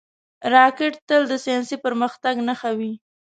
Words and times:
راکټ 0.53 0.93
تل 1.07 1.21
د 1.31 1.33
ساینسي 1.45 1.77
پرمختګ 1.85 2.35
نښه 2.47 2.71
وي 2.77 2.93